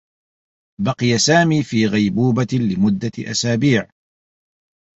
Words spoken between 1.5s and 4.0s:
في غيبوبة لمدّة أسابيع.